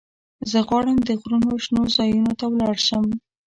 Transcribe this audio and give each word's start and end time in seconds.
زه 0.51 0.59
غواړم 0.67 0.97
د 1.07 1.09
غرونو 1.21 1.51
شنو 1.63 1.81
ځايونو 1.95 2.31
ته 2.39 2.45
ولاړ 2.49 2.75
شم. 2.87 3.05